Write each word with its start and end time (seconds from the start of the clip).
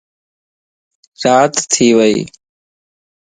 رات 1.23 1.55
ٿي 1.71 1.87
ويئي 1.97 2.19